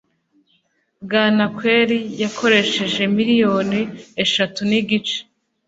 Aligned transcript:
Bwanakweri 1.03 1.99
yakoresheje 2.23 3.01
miliyoni 3.17 3.79
eshatu 4.23 4.59
nigice 4.69 5.17